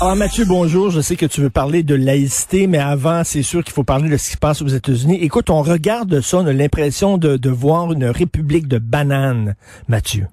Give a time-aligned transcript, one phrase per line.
[0.00, 0.90] Alors Mathieu, bonjour.
[0.90, 4.10] Je sais que tu veux parler de laïcité, mais avant, c'est sûr qu'il faut parler
[4.10, 5.18] de ce qui se passe aux États-Unis.
[5.22, 9.54] Écoute, on regarde ça, on a l'impression de, de voir une république de bananes,
[9.88, 10.26] Mathieu.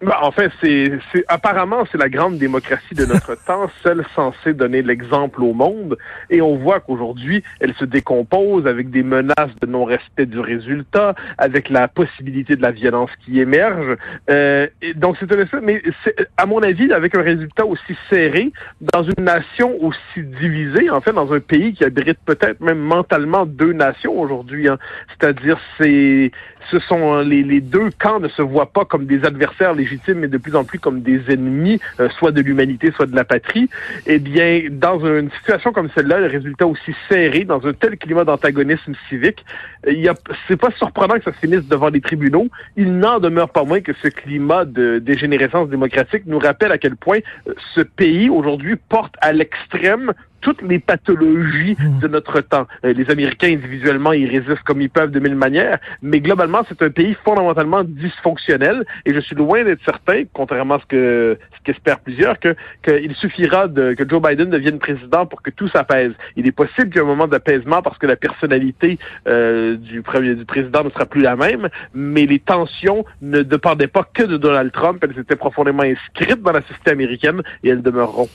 [0.00, 4.54] Ben, en fait, c'est, c'est apparemment c'est la grande démocratie de notre temps, celle censée
[4.54, 5.98] donner l'exemple au monde.
[6.30, 11.68] Et on voit qu'aujourd'hui, elle se décompose avec des menaces de non-respect du résultat, avec
[11.68, 13.96] la possibilité de la violence qui émerge.
[14.30, 18.52] Euh, et donc c'est un mais c'est, à mon avis, avec un résultat aussi serré,
[18.92, 23.46] dans une nation aussi divisée, en fait, dans un pays qui abrite peut-être même mentalement
[23.46, 24.68] deux nations aujourd'hui.
[24.68, 24.78] Hein.
[25.08, 26.30] C'est-à-dire, c'est
[26.70, 30.28] ce sont les, les, deux camps ne se voient pas comme des adversaires légitimes, mais
[30.28, 33.68] de plus en plus comme des ennemis, euh, soit de l'humanité, soit de la patrie.
[34.06, 38.24] Eh bien, dans une situation comme celle-là, le résultat aussi serré, dans un tel climat
[38.24, 39.44] d'antagonisme civique,
[39.86, 40.14] il y a,
[40.46, 42.48] c'est pas surprenant que ça se finisse devant les tribunaux.
[42.76, 46.96] Il n'en demeure pas moins que ce climat de dégénérescence démocratique nous rappelle à quel
[46.96, 52.00] point euh, ce pays aujourd'hui porte à l'extrême toutes les pathologies hmm.
[52.00, 52.66] de notre temps.
[52.84, 56.82] Euh, les Américains, individuellement, ils résistent comme ils peuvent de mille manières, mais globalement, c'est
[56.82, 61.62] un pays fondamentalement dysfonctionnel et je suis loin d'être certain, contrairement à ce que ce
[61.64, 66.12] qu'espèrent plusieurs, que qu'il suffira de, que Joe Biden devienne président pour que tout s'apaise.
[66.36, 70.02] Il est possible qu'il y ait un moment d'apaisement parce que la personnalité euh, du,
[70.02, 74.22] premier, du président ne sera plus la même, mais les tensions ne dépendaient pas que
[74.22, 78.28] de Donald Trump, elles étaient profondément inscrites dans la société américaine et elles demeureront.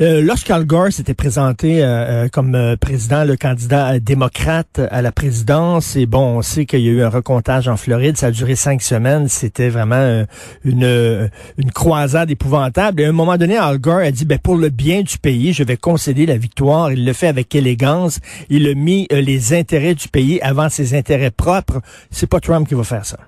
[0.00, 5.12] Euh, Lorsqu'Al Gore s'était présenté euh, euh, comme euh, président, le candidat démocrate à la
[5.12, 5.96] présidence.
[5.96, 8.16] Et bon, on sait qu'il y a eu un recomptage en Floride.
[8.16, 9.28] Ça a duré cinq semaines.
[9.28, 10.24] C'était vraiment
[10.64, 13.00] une, une croisade épouvantable.
[13.00, 15.52] Et à un moment donné, Al Gore a dit, ben, pour le bien du pays,
[15.52, 16.92] je vais concéder la victoire.
[16.92, 18.20] Il le fait avec élégance.
[18.48, 21.80] Il a mis les intérêts du pays avant ses intérêts propres.
[22.10, 23.18] C'est pas Trump qui va faire ça.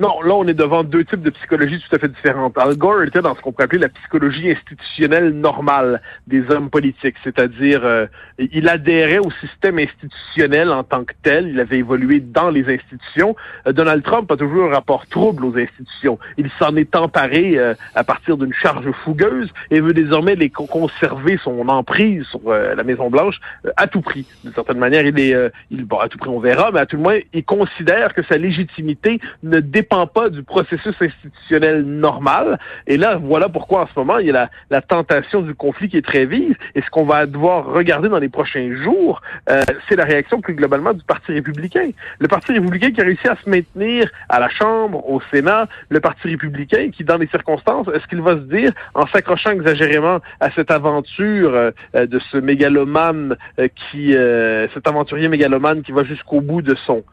[0.00, 2.58] Non, là, on est devant deux types de psychologie tout à fait différentes.
[2.58, 7.14] Al Gore était dans ce qu'on pourrait appeler la psychologie institutionnelle normale des hommes politiques,
[7.22, 8.06] c'est-à-dire euh,
[8.38, 13.36] il adhérait au système institutionnel en tant que tel, il avait évolué dans les institutions.
[13.68, 16.18] Euh, Donald Trump a toujours un rapport trouble aux institutions.
[16.38, 21.38] Il s'en est emparé euh, à partir d'une charge fougueuse et veut désormais les conserver
[21.44, 23.38] son emprise sur la Maison-Blanche
[23.76, 24.26] à tout prix.
[24.42, 25.34] D'une certaine manière, il est,
[25.70, 28.22] il, bon, à tout prix on verra, mais à tout le moins, il considère que
[28.24, 32.58] sa légitimité ne dépend dépend pas du processus institutionnel normal.
[32.86, 35.88] Et là, voilà pourquoi en ce moment, il y a la, la tentation du conflit
[35.90, 36.56] qui est très vive.
[36.74, 40.54] Et ce qu'on va devoir regarder dans les prochains jours, euh, c'est la réaction plus
[40.54, 41.88] globalement du Parti républicain.
[42.18, 46.00] Le Parti républicain qui a réussi à se maintenir à la Chambre, au Sénat, le
[46.00, 50.50] Parti républicain qui, dans les circonstances, est-ce qu'il va se dire, en s'accrochant exagérément à
[50.56, 56.40] cette aventure euh, de ce mégalomane euh, qui, euh, cet aventurier mégalomane qui va jusqu'au
[56.40, 57.04] bout de son?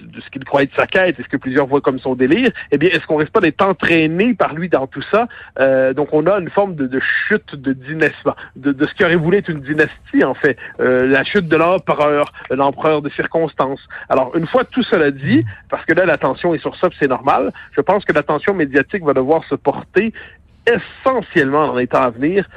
[0.00, 2.50] De ce qu'il croit être sa quête et ce que plusieurs voient comme son délire,
[2.70, 5.28] eh bien, est-ce qu'on risque pas d'être entraîné par lui dans tout ça?
[5.58, 8.16] Euh, donc, on a une forme de, chute de dynastie,
[8.56, 10.56] de, de, ce qui aurait voulu être une dynastie, en fait.
[10.80, 13.86] Euh, la chute de l'empereur, l'empereur de circonstances.
[14.08, 17.52] Alors, une fois tout cela dit, parce que là, l'attention est sur ça, c'est normal,
[17.76, 20.12] je pense que l'attention médiatique va devoir se porter
[20.66, 22.48] essentiellement dans les temps à venir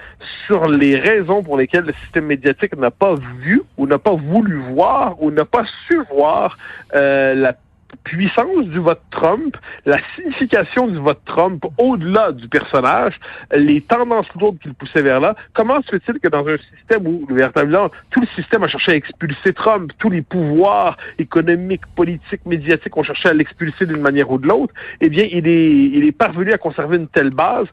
[0.46, 4.62] sur les raisons pour lesquelles le système médiatique n'a pas vu ou n'a pas voulu
[4.74, 6.58] voir ou n'a pas su voir
[6.94, 7.56] euh, la
[8.04, 13.20] puissance du vote Trump, la signification du vote Trump au-delà du personnage,
[13.54, 17.26] les tendances lourdes qu'il poussait vers là, comment se fait-il que dans un système où,
[17.30, 22.96] véritablement, tout le système a cherché à expulser Trump, tous les pouvoirs économiques, politiques, médiatiques
[22.98, 26.12] ont cherché à l'expulser d'une manière ou de l'autre, eh bien, il est, il est
[26.12, 27.68] parvenu à conserver une telle base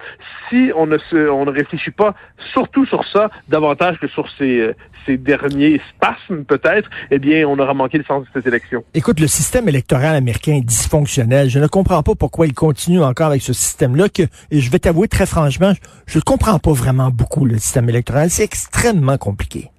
[0.49, 2.15] si on ne se, on ne réfléchit pas
[2.53, 4.73] surtout sur ça davantage que sur ces,
[5.07, 8.85] ces derniers spasmes, peut-être, eh bien, on aura manqué le sens de cette élection.
[8.95, 11.49] Écoute, le système électoral américain est dysfonctionnel.
[11.49, 14.79] Je ne comprends pas pourquoi il continue encore avec ce système-là que, et je vais
[14.79, 15.73] t'avouer très franchement,
[16.07, 18.31] je ne comprends pas vraiment beaucoup le système électoral.
[18.31, 19.71] C'est extrêmement compliqué.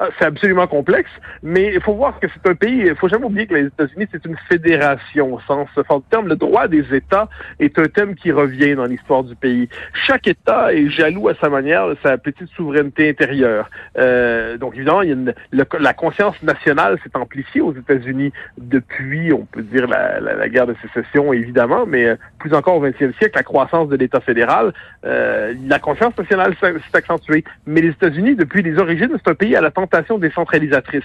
[0.00, 1.10] Ah, c'est absolument complexe,
[1.42, 4.06] mais il faut voir que c'est un pays, il faut jamais oublier que les États-Unis,
[4.12, 6.28] c'est une fédération au sens fort terme.
[6.28, 7.28] Le droit des États
[7.58, 9.68] est un thème qui revient dans l'histoire du pays.
[10.06, 13.68] Chaque État est jaloux à sa manière de sa petite souveraineté intérieure.
[13.98, 19.32] Euh, donc évidemment, il y a une, la conscience nationale s'est amplifiée aux États-Unis depuis,
[19.32, 23.32] on peut dire, la, guerre de sécession, évidemment, mais euh, plus encore au 20e siècle,
[23.34, 24.72] la croissance de l'État fédéral,
[25.04, 27.42] euh, la conscience nationale s'est accentuée.
[27.66, 31.04] Mais les États-Unis, depuis les origines, c'est un pays à la tentation décentralisatrice.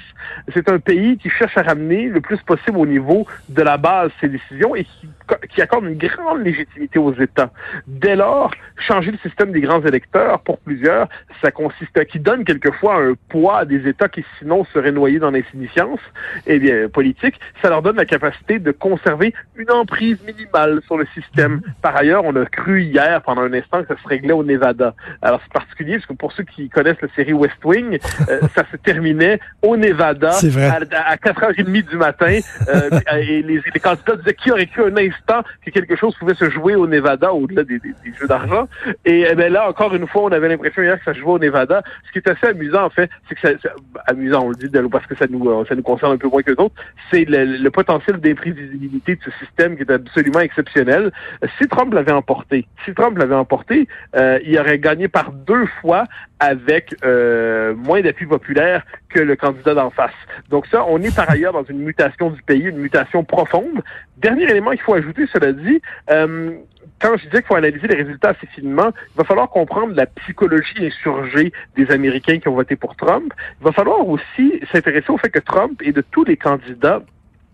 [0.53, 4.11] C'est un pays qui cherche à ramener le plus possible au niveau de la base
[4.19, 5.07] ses décisions et qui,
[5.49, 7.51] qui accorde une grande légitimité aux États.
[7.87, 11.07] Dès lors, changer le système des grands électeurs, pour plusieurs,
[11.41, 15.19] ça consiste à qui donne quelquefois un poids à des États qui sinon seraient noyés
[15.19, 15.99] dans l'insignifiance,
[16.45, 21.05] eh bien, politique, ça leur donne la capacité de conserver une emprise minimale sur le
[21.13, 21.61] système.
[21.81, 24.93] Par ailleurs, on a cru hier, pendant un instant, que ça se réglait au Nevada.
[25.21, 27.99] Alors, c'est particulier, parce que pour ceux qui connaissent la série West Wing,
[28.29, 33.79] euh, ça se terminait au Nevada à, à 4h30 du matin, euh, et les, les,
[33.79, 37.33] candidats disaient qui aurait cru un instant que quelque chose pouvait se jouer au Nevada,
[37.33, 38.67] au-delà des, des, des, jeux d'argent?
[39.05, 41.33] Et eh bien là, encore une fois, on avait l'impression hier que ça se jouait
[41.33, 41.83] au Nevada.
[42.07, 43.69] Ce qui est assez amusant, en fait, c'est que ça,
[44.07, 46.41] amusant, on le dit parce que ça nous, euh, ça nous concerne un peu moins
[46.41, 46.75] que d'autres,
[47.11, 51.11] c'est le, le, potentiel d'imprévisibilité de ce système qui est absolument exceptionnel.
[51.57, 56.05] Si Trump l'avait emporté, si Trump l'avait emporté, euh, il aurait gagné par deux fois
[56.43, 60.11] avec euh, moins d'appui populaire que le candidat d'en face.
[60.49, 63.81] Donc ça, on est par ailleurs dans une mutation du pays, une mutation profonde.
[64.17, 66.51] Dernier élément qu'il faut ajouter, cela dit, euh,
[66.99, 70.05] quand je disais qu'il faut analyser les résultats assez finement, il va falloir comprendre la
[70.05, 73.33] psychologie insurgée des Américains qui ont voté pour Trump.
[73.61, 77.01] Il va falloir aussi s'intéresser au fait que Trump et de tous les candidats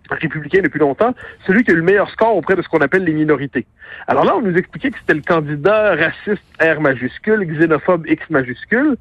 [0.09, 1.13] républicain depuis longtemps,
[1.45, 3.65] celui qui a eu le meilleur score auprès de ce qu'on appelle les minorités.
[4.07, 8.95] Alors là, on nous expliquait que c'était le candidat raciste R majuscule, xénophobe X majuscule,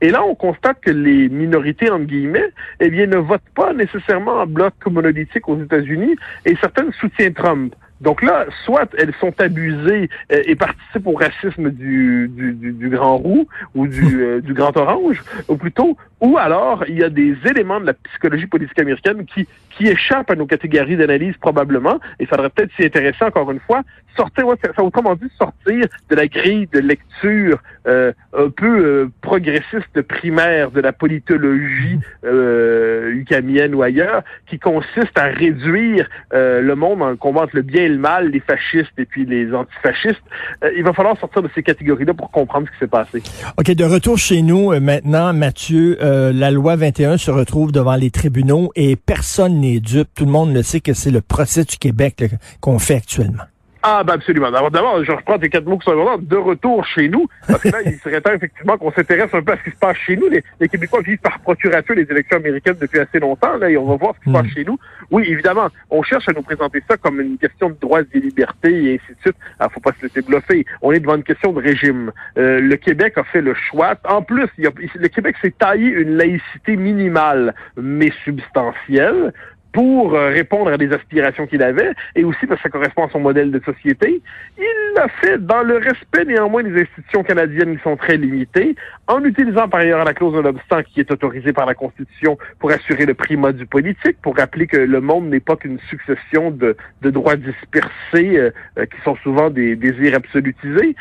[0.00, 2.50] et là, on constate que les minorités, entre guillemets,
[2.80, 7.74] eh bien, ne votent pas nécessairement en bloc monolithique aux États-Unis, et certaines soutiennent Trump.
[8.04, 12.88] Donc là, soit elles sont abusées euh, et participent au racisme du, du, du, du
[12.90, 17.08] grand roux ou du, euh, du grand orange, ou plutôt, ou alors il y a
[17.08, 21.96] des éléments de la psychologie politique américaine qui, qui échappent à nos catégories d'analyse probablement,
[22.18, 23.82] et il faudrait peut-être s'y intéresser encore une fois,
[24.16, 24.46] sortir,
[24.76, 30.70] ça, autrement dit, sortir de la grille de lecture euh, un peu euh, progressiste primaire
[30.70, 37.16] de la politologie euh, ucamienne ou ailleurs, qui consiste à réduire euh, le monde en
[37.16, 40.22] combattre le bien et le mal, les fascistes et puis les antifascistes.
[40.62, 43.22] Euh, il va falloir sortir de ces catégories-là pour comprendre ce qui s'est passé.
[43.56, 48.70] OK, de retour chez nous maintenant, Mathieu, la loi 21 se retrouve devant les tribunaux
[48.74, 50.08] et personne n'est dupe.
[50.14, 52.24] Tout le monde le sait que c'est le procès du Québec
[52.60, 53.44] qu'on fait actuellement.
[53.86, 54.50] Ah, ben absolument.
[54.50, 56.16] D'abord, je reprends tes quatre mots qui sont importants.
[56.18, 59.52] De retour chez nous, parce que là, il serait temps effectivement qu'on s'intéresse un peu
[59.52, 60.26] à ce qui se passe chez nous.
[60.30, 63.84] Les, les Québécois vivent par procuration les élections américaines depuis assez longtemps, là, et on
[63.84, 64.54] va voir ce qui se passe hmm.
[64.54, 64.78] chez nous.
[65.10, 68.84] Oui, évidemment, on cherche à nous présenter ça comme une question de droits et libertés
[68.84, 69.36] et ainsi de suite.
[69.58, 70.64] Alors, faut pas se laisser bluffer.
[70.80, 72.10] On est devant une question de régime.
[72.38, 73.96] Euh, le Québec a fait le choix.
[74.08, 79.34] En plus, il y a, le Québec s'est taillé une laïcité minimale, mais substantielle
[79.74, 83.10] pour euh, répondre à des aspirations qu'il avait, et aussi parce que ça correspond à
[83.10, 84.22] son modèle de société.
[84.56, 88.76] Il l'a fait dans le respect néanmoins des institutions canadiennes qui sont très limitées,
[89.08, 92.70] en utilisant par ailleurs la clause de l'obstant qui est autorisée par la Constitution pour
[92.70, 96.76] assurer le primat du politique, pour rappeler que le monde n'est pas qu'une succession de,
[97.02, 100.94] de, droits dispersés euh, euh, qui sont souvent des désirs absolutisés.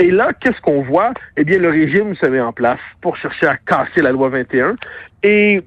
[0.00, 1.12] Et là, qu'est-ce qu'on voit?
[1.36, 4.74] Eh bien, le régime se met en place pour chercher à casser la loi 21.
[5.22, 5.62] Et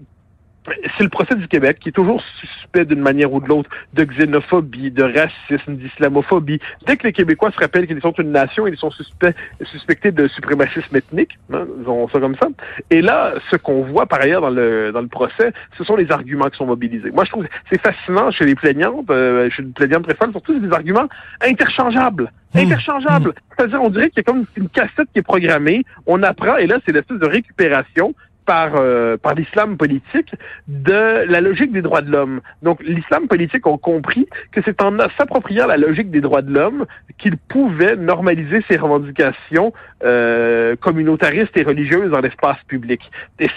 [0.98, 4.04] c'est le procès du Québec qui est toujours suspect d'une manière ou de l'autre de
[4.04, 6.60] xénophobie, de racisme, d'islamophobie.
[6.86, 10.28] Dès que les Québécois se rappellent qu'ils sont une nation, ils sont suspects, suspectés de
[10.28, 12.48] suprémacisme ethnique, hein, ont ça comme ça.
[12.90, 16.12] Et là, ce qu'on voit par ailleurs dans le dans le procès, ce sont les
[16.12, 17.12] arguments qui sont mobilisés.
[17.12, 20.68] Moi, je trouve c'est fascinant chez les plaignantes, euh, chez les plaignantes très surtout c'est
[20.68, 21.08] des arguments
[21.42, 22.32] interchangeables.
[22.54, 22.60] Mmh.
[22.60, 23.30] Interchangeables.
[23.30, 23.56] Mmh.
[23.58, 26.68] C'est-à-dire, on dirait qu'il y a comme une cassette qui est programmée, on apprend, et
[26.68, 28.14] là, c'est l'espèce de récupération
[28.46, 30.34] par, euh, par l'islam politique
[30.68, 32.42] de la logique des droits de l'homme.
[32.62, 36.86] Donc l'islam politique a compris que c'est en s'appropriant la logique des droits de l'homme
[37.18, 39.74] qu'il pouvait normaliser ses revendications
[40.04, 43.02] euh, communautaristes et religieuses dans l'espace public.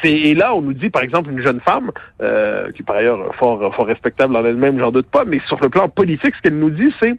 [0.05, 1.91] Et là, on nous dit, par exemple, une jeune femme,
[2.23, 5.69] euh, qui par ailleurs fort, fort respectable en elle-même, j'en doute pas, mais sur le
[5.69, 7.17] plan politique, ce qu'elle nous dit, c'est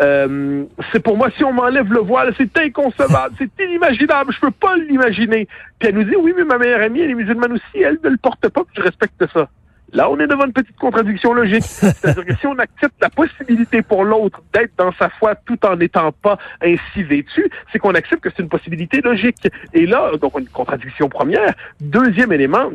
[0.00, 4.50] euh, c'est pour moi, si on m'enlève le voile, c'est inconcevable, c'est inimaginable, je peux
[4.50, 5.46] pas l'imaginer.
[5.78, 8.10] Puis elle nous dit, oui, mais ma meilleure amie, elle est musulmane aussi, elle ne
[8.10, 9.48] le porte pas, je respecte ça.
[9.92, 11.62] Là, on est devant une petite contradiction logique.
[11.64, 15.76] C'est-à-dire que si on accepte la possibilité pour l'autre d'être dans sa foi tout en
[15.76, 19.48] n'étant pas ainsi vêtu, c'est qu'on accepte que c'est une possibilité logique.
[19.72, 21.54] Et là, donc une contradiction première.
[21.80, 22.70] Deuxième élément,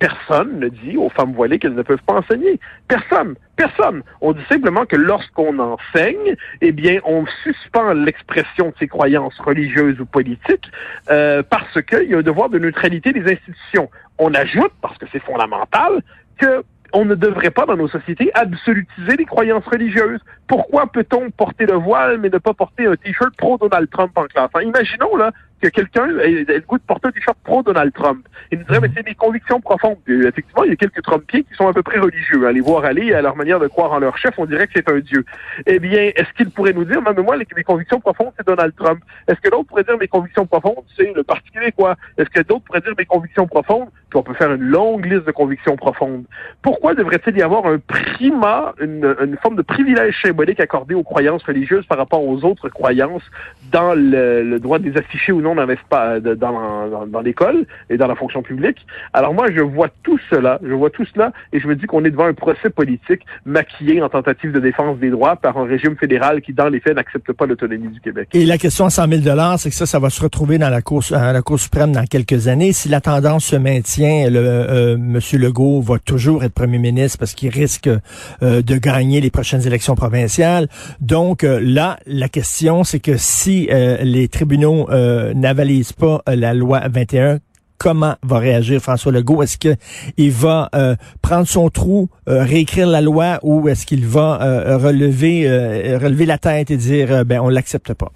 [0.00, 2.60] Personne ne dit aux femmes voilées qu'elles ne peuvent pas enseigner.
[2.86, 3.34] Personne.
[3.56, 4.02] Personne.
[4.20, 10.00] On dit simplement que lorsqu'on enseigne, eh bien, on suspend l'expression de ses croyances religieuses
[10.00, 10.70] ou politiques
[11.10, 13.90] euh, parce qu'il y a un devoir de neutralité des institutions.
[14.18, 16.02] On ajoute, parce que c'est fondamental,
[16.38, 20.20] que on ne devrait pas, dans nos sociétés, absolutiser les croyances religieuses.
[20.46, 24.50] Pourquoi peut-on porter le voile, mais ne pas porter un T-shirt pro-Donald Trump en classe?
[24.62, 28.26] imaginons, là, que quelqu'un ait le goût de porter un t-shirt pro-Donald Trump.
[28.50, 29.98] Il nous dirait, mais c'est des convictions profondes.
[30.06, 32.46] effectivement, il y a quelques Trumpiens qui sont à peu près religieux.
[32.46, 34.72] À les voir aller, à leur manière de croire en leur chef, on dirait que
[34.76, 35.24] c'est un dieu.
[35.66, 39.00] Eh bien, est-ce qu'il pourrait nous dire, même moi, mes convictions profondes, c'est Donald Trump?
[39.26, 41.96] Est-ce que d'autres pourraient dire, mes convictions profondes, c'est le Parti québécois?
[42.16, 45.26] Est-ce que d'autres pourraient dire, mes convictions profondes, puis on peut faire une longue liste
[45.26, 46.24] de convictions profondes.
[46.62, 51.42] Pourquoi devrait-il y avoir un primat, une, une forme de privilège symbolique accordé aux croyances
[51.42, 53.22] religieuses par rapport aux autres croyances
[53.70, 55.47] dans le, le droit de les afficher ou non?
[55.54, 58.86] Dans l'espace, dans, dans, dans l'école et dans la fonction publique.
[59.12, 62.04] Alors moi, je vois tout cela, je vois tout cela, et je me dis qu'on
[62.04, 65.96] est devant un procès politique maquillé en tentative de défense des droits par un régime
[65.96, 68.28] fédéral qui, dans les faits, n'accepte pas l'autonomie du Québec.
[68.34, 69.22] Et la question à 100 000
[69.58, 72.04] c'est que ça, ça va se retrouver dans la Cour, à la Cour suprême dans
[72.04, 72.72] quelques années.
[72.72, 77.34] Si la tendance se maintient, le euh, Monsieur Legault va toujours être premier ministre parce
[77.34, 77.88] qu'il risque
[78.42, 80.68] euh, de gagner les prochaines élections provinciales.
[81.00, 84.88] Donc euh, là, la question, c'est que si euh, les tribunaux
[85.38, 87.38] n'avalisent pas la loi 21,
[87.78, 89.42] comment va réagir François Legault?
[89.42, 90.70] Est-ce qu'il va
[91.22, 94.38] prendre son trou, réécrire la loi ou est-ce qu'il va
[94.76, 95.48] relever,
[95.96, 98.12] relever la tête et dire, ben, on l'accepte pas?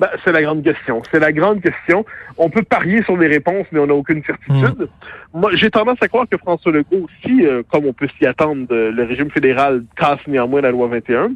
[0.00, 1.02] Ben, c'est la grande question.
[1.12, 2.06] C'est la grande question.
[2.38, 4.88] On peut parier sur les réponses, mais on n'a aucune certitude.
[5.34, 5.38] Hmm.
[5.38, 8.66] Moi, j'ai tendance à croire que François Legault, si, euh, comme on peut s'y attendre,
[8.70, 11.32] le régime fédéral casse néanmoins la loi 21,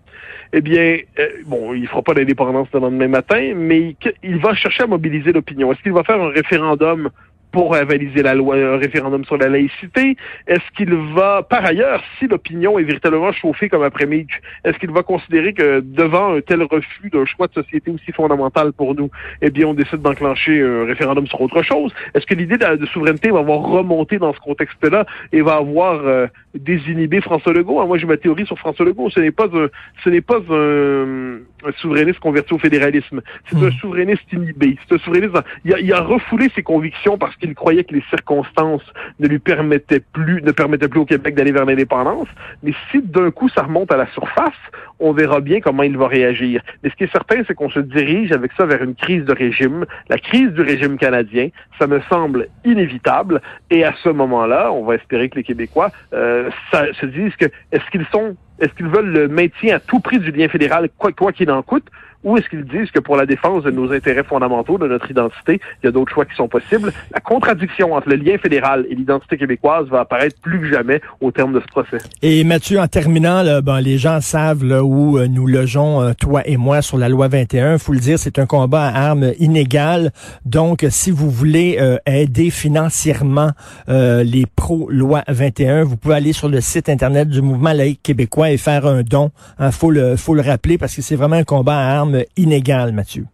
[0.54, 4.85] eh bien, euh, bon, il fera pas d'indépendance le lendemain matin, mais il va chercher
[4.85, 5.71] à mobiliser l'opinion.
[5.71, 7.11] Est-ce qu'il va faire un référendum
[7.54, 10.16] pour avaliser la loi, un référendum sur la laïcité?
[10.49, 14.90] Est-ce qu'il va, par ailleurs, si l'opinion est véritablement chauffée comme après Mitch, est-ce qu'il
[14.90, 19.08] va considérer que devant un tel refus d'un choix de société aussi fondamental pour nous,
[19.40, 21.94] eh bien, on décide d'enclencher un référendum sur autre chose?
[22.14, 26.26] Est-ce que l'idée de, souveraineté va avoir remonté dans ce contexte-là et va avoir euh,
[26.54, 27.80] désinhibé François Legault?
[27.80, 29.11] Ah, moi, j'ai ma théorie sur François Legault.
[29.11, 29.68] Ce n'est pas un,
[30.02, 31.38] ce n'est pas un,
[31.76, 33.20] souverainiste converti au fédéralisme.
[33.49, 33.80] C'est un hmm.
[33.80, 34.76] souverainiste inhibé.
[34.88, 35.34] C'est un souverainiste.
[35.64, 38.85] Il a, il a refoulé ses convictions parce qu'il croyait que les circonstances
[39.21, 42.29] ne lui permettaient plus, ne permettaient plus au Québec d'aller vers l'indépendance.
[42.63, 44.53] Mais si d'un coup ça remonte à la surface,
[44.99, 46.63] on verra bien comment il va réagir.
[46.83, 49.35] Mais ce qui est certain, c'est qu'on se dirige avec ça vers une crise de
[49.35, 49.85] régime.
[50.09, 51.49] La crise du régime canadien,
[51.79, 53.43] ça me semble inévitable.
[53.71, 57.91] Et à ce moment-là, on va espérer que les Québécois euh, se disent que est-ce
[57.91, 61.51] qu'ils sont est-ce qu'ils veulent le maintien à tout prix du lien fédéral, quoi qu'il
[61.51, 61.87] en coûte,
[62.25, 65.61] ou est-ce qu'ils disent que pour la défense de nos intérêts fondamentaux, de notre identité,
[65.83, 66.93] il y a d'autres choix qui sont possibles?
[67.12, 71.31] La contradiction entre le lien fédéral et l'identité québécoise va apparaître plus que jamais au
[71.31, 71.99] terme de ce procès.
[72.23, 76.12] Et Mathieu, en terminant, là, ben, les gens savent là, où euh, nous logeons, euh,
[76.19, 77.78] toi et moi, sur la loi 21.
[77.78, 80.11] faut le dire, c'est un combat à armes inégal.
[80.47, 83.50] Donc, si vous voulez euh, aider financièrement
[83.87, 88.57] les pro-loi 21, vous pouvez aller sur le site Internet du Mouvement laïque québécois et
[88.57, 89.31] faire un don.
[89.61, 92.92] Il faut, le, faut le rappeler parce que c'est vraiment un combat à armes inégal,
[92.92, 93.25] Mathieu?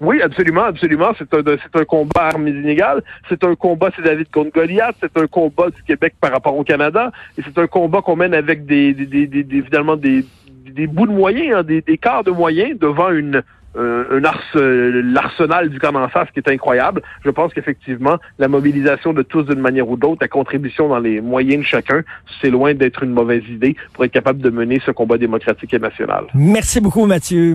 [0.00, 1.12] Oui, absolument, absolument.
[1.18, 3.02] C'est un, c'est un combat armes inégales.
[3.28, 4.96] C'est un combat, c'est David contre Goliath.
[5.00, 7.12] C'est un combat du Québec par rapport au Canada.
[7.38, 10.24] Et c'est un combat qu'on mène avec des, des, des, des, finalement des,
[10.70, 13.42] des bouts de moyens, hein, des, des quarts de moyens devant une,
[13.78, 17.02] un ars, l'arsenal du camp en face qui est incroyable.
[17.24, 21.20] Je pense qu'effectivement, la mobilisation de tous d'une manière ou d'autre, la contribution dans les
[21.20, 22.02] moyens de chacun,
[22.40, 25.78] c'est loin d'être une mauvaise idée pour être capable de mener ce combat démocratique et
[25.78, 26.24] national.
[26.34, 27.54] Merci beaucoup, Mathieu.